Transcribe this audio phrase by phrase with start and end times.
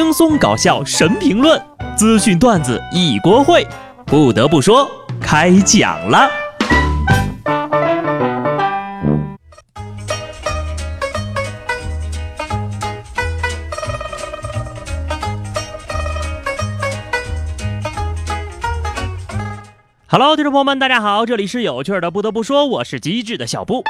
[0.00, 1.60] 轻松搞笑神评论，
[1.96, 3.66] 资讯段子一锅烩。
[4.06, 4.88] 不得不说，
[5.20, 6.30] 开讲了。
[20.06, 22.12] Hello，听众朋友们，大家好，这里是有趣的。
[22.12, 23.82] 不得不说，我是机智的小布。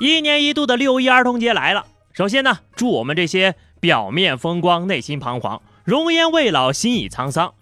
[0.00, 7.52] 一年一度的六一儿童节来了，首先呢，祝我们这些表面风光、内心彷徨、容颜未老、心已沧桑、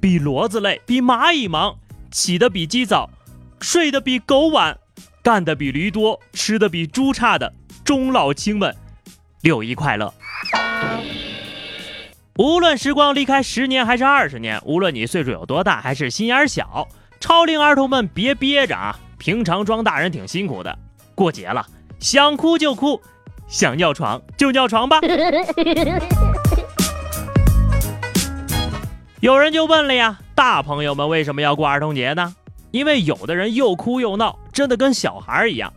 [0.00, 1.74] 比骡子累、比蚂蚁忙、
[2.12, 3.10] 起得比鸡早、
[3.60, 4.78] 睡得比狗晚、
[5.20, 7.52] 干得比驴多、吃得比猪差的
[7.84, 8.72] 中老青们，
[9.40, 10.14] 六一快乐！
[12.36, 16.86] 无论时光离开十年还是二十年，无论你岁数有多大还是心眼小。
[17.18, 18.96] 超龄儿童们别憋着啊！
[19.18, 20.78] 平常装大人挺辛苦的，
[21.16, 21.66] 过节了
[21.98, 23.02] 想哭就哭，
[23.46, 25.00] 想尿床就尿床吧。
[29.20, 32.34] 有人就问了呀，大朋友们为什么要过儿童节呢？
[32.70, 35.72] 因为有的人又哭又闹，真的跟小孩一样。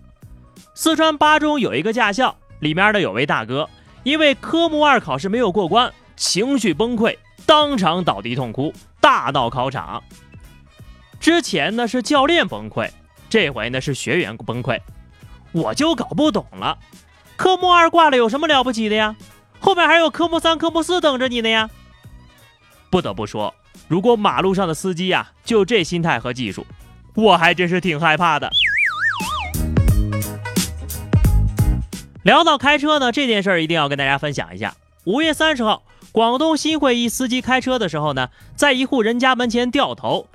[0.74, 3.70] 四川巴中有一个驾校，里面的有位大哥，
[4.04, 10.04] 因为科目二考试没有过关，情绪崩溃，当场倒地痛哭，大闹考场。
[11.20, 12.90] 之前呢是教练崩溃，
[13.30, 14.80] 这回呢是学员崩溃，
[15.52, 16.78] 我就搞不懂了。
[17.38, 19.16] 科目二挂了有什么了不起的呀？
[19.60, 21.70] 后面还有科目三、科目四等着你呢呀！
[22.90, 23.54] 不得不说，
[23.88, 26.66] 如果马路上的司机呀就这心态和技术，
[27.16, 28.50] 我还真是挺害怕的。
[32.24, 34.76] 聊到开车呢，这件事儿一定要跟大家分享一下。
[35.06, 40.28] 五月三十号，广东新会一司机开车的时候呢，在一户人家门前掉头。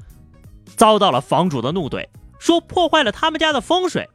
[0.77, 2.07] 遭到了房主的怒怼，
[2.39, 4.09] 说破坏了他们家的风水，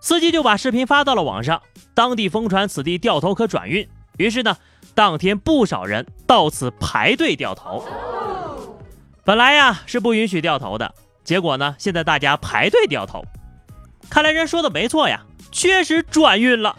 [0.00, 1.60] 司机就把视频发到了网上，
[2.00, 4.56] 当地疯传此地掉头可转运，于是呢，
[4.94, 7.84] 当天不少人到此排队掉头。
[9.22, 13.22] 本来呀是不允许掉头的，结果呢，现在大家排队掉头，
[14.08, 16.74] 看来人说的没错呀，确实转运了。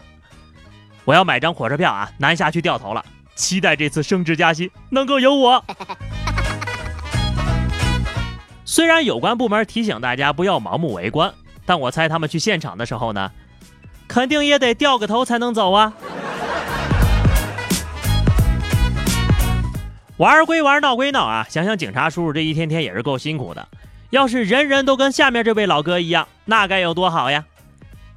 [1.04, 3.04] 我要买张火车票啊，南下去掉头了，
[3.36, 5.64] 期待这次升职加薪能够有我。
[8.64, 11.32] 虽然有关部门提醒大家不要盲目围观，
[11.64, 13.30] 但我猜他们去现场的时候呢，
[14.12, 15.94] 肯定也得掉个头才能走啊。
[20.18, 21.46] 玩归玩，闹归闹啊！
[21.48, 23.66] 想想警察叔叔这一天天也是够辛苦的。
[24.10, 27.46] 要是人人都跟下面这位老哥一样，那该有多好呀！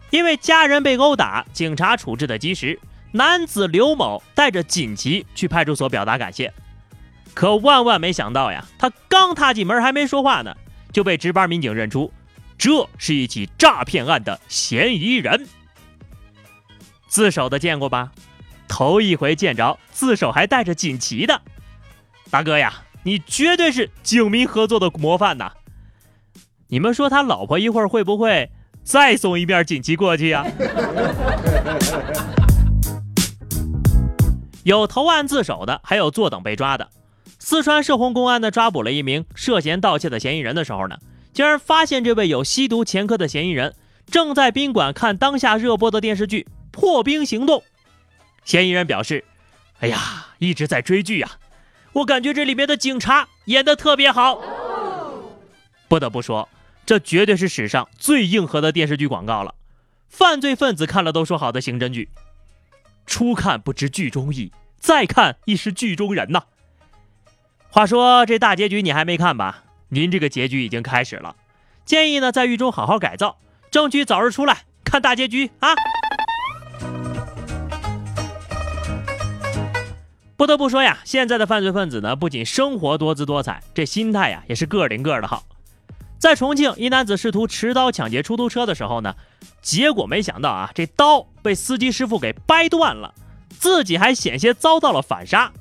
[0.10, 2.78] 因为家人被殴打，警察处置的及时，
[3.14, 6.52] 男子刘某带着锦旗去派出所表达感谢。
[7.34, 10.54] 可万万没想到呀，他刚踏进门还没说话呢，
[10.92, 12.12] 就被值班民警认出，
[12.58, 15.48] 这是一起诈骗案的嫌疑人。
[17.16, 18.12] 自首的见过吧？
[18.68, 21.42] 头一回见着自首还带着锦旗的，
[22.30, 25.54] 大哥呀，你绝对是警民合作的模范呐！
[26.68, 28.52] 你们说他老婆一会儿会不会
[28.84, 30.46] 再送一面锦旗过去呀？
[34.66, 36.90] 有投案自首的，还有坐等被抓的。
[37.40, 40.98] 四川射洪公安呢抓捕了一名涉嫌盗窃的嫌疑人的时候呢，
[41.32, 43.74] 竟然发现这位有吸毒前科的嫌疑人
[44.06, 46.42] 正在宾馆看当下热播的电视剧
[46.76, 47.60] 《破冰行动》。
[48.44, 49.24] 嫌疑人表示
[49.80, 51.32] ：“哎呀，一直在追剧呀，
[51.94, 54.42] 我感觉这里面的警察演的特别好。”
[55.88, 56.50] 不得不说，
[56.86, 59.56] 这绝对是史上最硬核的电视剧广告了。
[60.10, 62.10] 犯罪分子看了都说好的刑侦剧，
[63.06, 66.44] 初看不知剧中意，再看亦是剧中人呐。
[67.70, 69.64] 话说这大结局你还没看吧？
[69.88, 71.38] 您这个结局已经开始了，
[71.86, 73.38] 建议呢在狱中好好改造，
[73.72, 75.74] 争取早日出来看大结局啊！
[80.38, 85.44] 不得不说呀，现在的犯罪分子呢，不仅生活多姿多彩，这心态呀也是个顶个的好。
[86.18, 89.16] 在重庆，一男子试图持刀抢劫出租车的时候呢，
[89.62, 93.14] 结果没想到啊，这刀被司机师傅给掰断了，
[93.50, 95.52] 自己还险些遭到了反杀。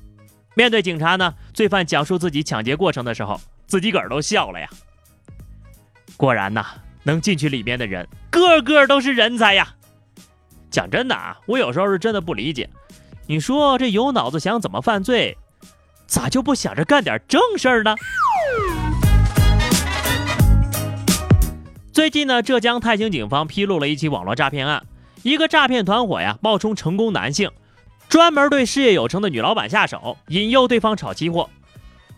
[0.55, 4.69] 面对警察呢，罪犯讲述自己抢劫过程的时候，自己个儿都笑了呀。
[6.17, 6.65] 果然呐，
[7.03, 9.75] 能进去里面的人个个都是人才呀。
[10.70, 12.69] 讲真的啊，我有时候是真的不理解，
[13.26, 15.38] 你说这有脑子想怎么犯罪，
[16.06, 17.94] 咋就不想着干点正事儿呢？
[21.91, 24.85] 最近呢，浙江泰兴警方披露了一起网络诈骗案，
[25.23, 27.50] 一个诈骗团伙呀，冒充成功男性。
[28.11, 31.49] 专门对事业有成的女老板下手，引诱对方炒期货。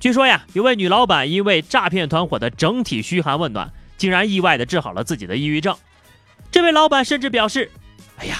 [0.01, 5.77] 据说呀，有位女老板因为诈骗团伙的整体嘘寒问暖，竟然意外的治好了自己的抑郁症。
[6.51, 7.71] 这位老板甚至表示
[8.19, 8.37] ：“哎呀，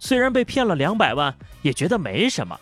[0.00, 2.58] 虽然被骗了两百万，也觉得没什么。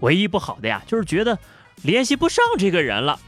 [0.00, 1.38] 唯一不好的呀，就是觉得
[1.82, 3.18] 联系不上这个人了。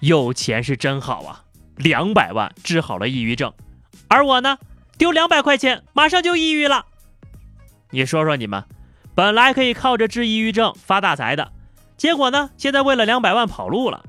[0.00, 1.44] 有钱是真好啊，
[1.76, 3.52] 两百万治好了抑郁症，
[4.08, 4.58] 而我呢，
[4.96, 6.86] 丢两百块钱马上就抑郁了。
[7.90, 8.64] 你说说你们，
[9.14, 11.52] 本来可以靠着治抑郁症发大财的，
[11.96, 14.04] 结果呢，现在为了两百万跑路了，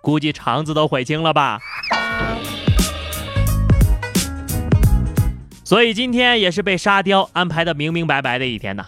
[0.00, 1.60] 估计肠子都悔青了吧。
[5.70, 8.86] 所以今天也是被沙雕安排的明明白白的一天呐。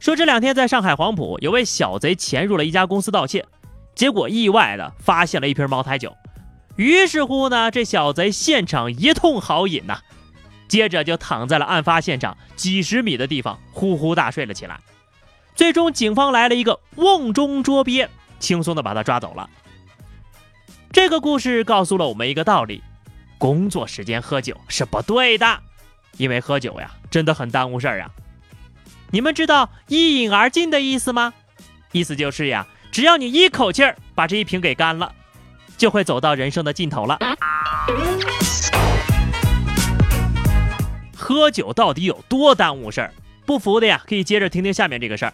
[0.00, 3.44] 说这两天在上海黄埔有位小贼潜入了一家公司盗窃。
[3.94, 6.16] 结果意外的发现了一瓶茅台酒，
[6.76, 9.98] 于是乎呢，这小贼现场一通豪饮呐，
[10.68, 14.80] 接着就躺在了案发现场几十米的地方呼呼大睡了起来。
[15.54, 18.08] 最终，警方来了一个瓮中捉鳖，
[18.40, 19.50] 轻松的把他抓走了。
[20.92, 22.82] 这个故事告诉了我们一个道理：
[23.36, 25.60] 工作时间喝酒是不对的，
[26.16, 28.10] 因为喝酒呀真的很耽误事儿啊。
[29.10, 31.34] 你们知道“一饮而尽”的意思吗？
[31.92, 32.66] 意思就是呀。
[32.90, 35.12] 只要你一口气儿把这一瓶给干了，
[35.78, 37.18] 就会走到人生的尽头了。
[41.16, 43.14] 喝酒到底有多耽误事儿？
[43.46, 45.32] 不服的呀，可以接着听听下面这个事儿。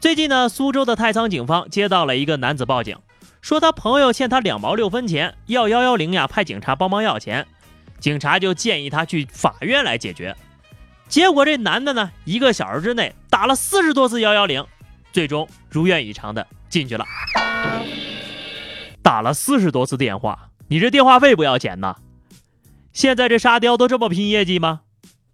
[0.00, 2.98] 最近呢，苏州的太仓警方接到了一个男子报警，
[3.40, 7.46] 说他朋友欠他两毛六分钱，要幺幺零呀派警察帮忙要钱。
[8.02, 10.36] 警察就建议他去法院来解决。
[11.08, 14.66] 结果这男的呢，一个小时之内打了四十多次幺幺零，
[15.12, 16.46] 最终如愿以偿的。
[16.68, 17.04] 进去了，
[19.02, 21.96] 打了四十多次电话，你这电话费不要钱呐？
[22.94, 24.80] 现在这沙雕都这么拼业绩吗？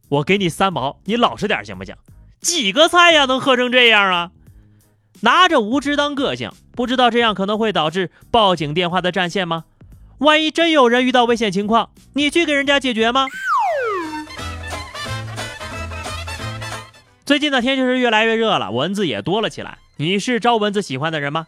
[0.08, 1.94] 我给你三毛，你老实点行不行？
[2.40, 4.32] 几个菜呀，能喝成这样啊？
[5.20, 9.64] 拿着无知当个性，不知道这样可能会导致报警电话的占线吗？
[10.18, 13.26] 万一真有人遇到危险情况，你去给人家解决吗？
[17.24, 19.78] 最近的天气是越来越热了，蚊子也多了起来。
[19.96, 21.46] 你是招蚊子喜欢的人吗？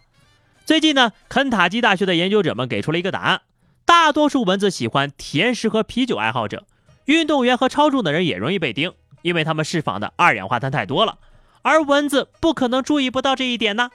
[0.64, 3.42] 最近呢，肯塔基大学的研究者们给出了一个答案：
[3.84, 6.64] 大多数蚊子喜欢甜食和啤酒爱好者，
[7.06, 8.92] 运动员和超重的人也容易被叮，
[9.22, 11.18] 因为他们释放的二氧化碳太多了，
[11.62, 13.90] 而蚊子不可能注意不到这一点呢。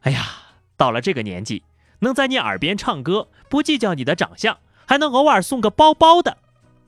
[0.00, 0.24] 哎呀，
[0.78, 1.62] 到了这个年纪，
[2.00, 6.36] 能在你耳边唱歌，不计较你的长相，还能偶尔送个包包的，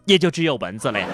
[0.04, 1.06] 也就只有蚊子了呀。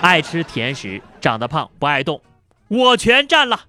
[0.00, 2.22] 爱吃甜食，长得胖，不爱动，
[2.68, 3.62] 我全占了。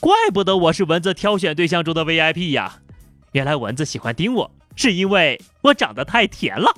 [0.00, 2.78] 怪不得我是蚊子挑选对象中的 VIP 呀！
[3.32, 6.72] 原来蚊子喜欢叮我，是因为我长得太甜了。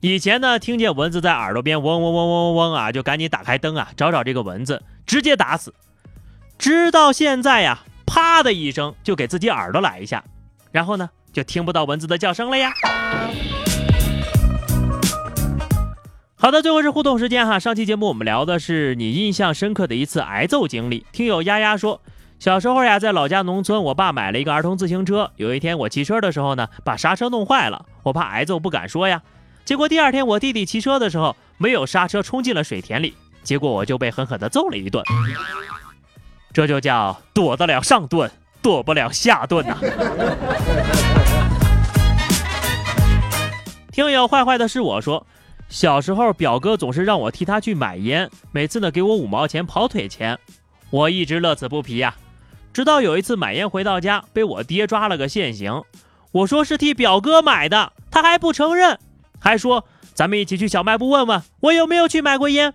[0.00, 5.74] 以前呢，听见蚊子在耳朵边嗡嗡嗡嗡嗡嗡啊，就赶紧打开灯啊，找找这个蚊子，直接打死。
[6.58, 10.24] 直到现在呀，啪的一声就给自己耳朵来一下，
[10.72, 12.72] 然后呢，就听不到蚊子的叫声了呀。
[16.34, 17.60] 好的，最后是互动时间哈。
[17.60, 21.06] 上期节目我们聊的是你印象深刻的一次挨揍经历。
[21.12, 22.00] 听友丫丫说，
[22.40, 25.30] 小时候呀，在老家农村，我爸买了一个儿童自行车。
[25.36, 29.22] 有一天我骑车的时候呢，把刹车弄坏了，我怕挨揍不敢说呀。
[29.64, 33.14] 结果第二天我弟弟骑车的时候没有刹车，冲进了水田里，
[33.44, 35.04] 结果我就被狠狠地揍了一顿。
[36.52, 38.30] 这就叫躲得了上顿，
[38.60, 39.76] 躲不了下顿呐。
[43.92, 45.26] 听友坏坏的是我说。
[45.68, 50.38] 小时候，表哥总是让我替他去买烟，每次呢给我五毛钱跑腿钱，
[50.88, 52.14] 我一直乐此不疲呀。
[52.72, 55.82] 直到有一次买烟回到家，被我爹抓了个现行。
[56.32, 58.98] 我说是替表哥买的，他还不承认，
[59.38, 62.72] 还说咱们一起去小卖部问问我有没有去买过烟。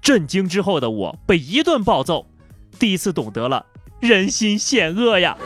[0.00, 2.26] 震惊之后的我被一顿暴揍，
[2.78, 3.64] 第一次懂得了
[4.00, 5.36] 人心险恶呀。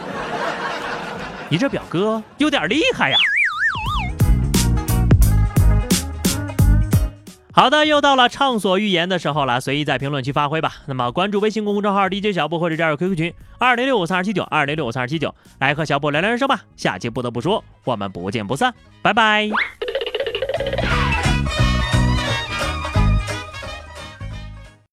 [1.48, 3.16] 你这表哥有点厉害呀。
[7.52, 10.74] 好的，又到了畅所欲言的时候了，随意在评论区发挥吧。
[10.86, 16.60] 那么关注微信公众号 DJ 小布或者加入 QQ 群二零六五三二七九二零六五三二七九，来和小布聊聊人生吧。
[16.76, 19.48] 下期不得不说，我们不见不散，拜拜。